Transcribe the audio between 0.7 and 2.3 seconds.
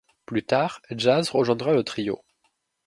Jazz rejoindra le trio.